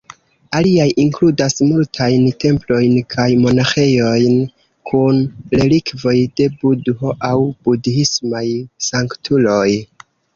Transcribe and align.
Aliaj 0.59 0.85
inkludas 1.01 1.55
multajn 1.71 2.23
templojn 2.43 2.95
kaj 3.15 3.25
monaĥejojn 3.43 4.39
kun 4.91 5.19
relikvoj 5.59 6.15
de 6.41 6.47
Budho 6.63 7.13
aŭ 7.29 7.35
budhismaj 7.69 8.43
sanktuloj. 8.87 9.69